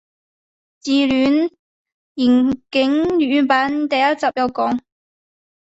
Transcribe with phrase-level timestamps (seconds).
[0.79, 1.51] 自戀
[2.15, 4.79] 刑警粵語版第一集有講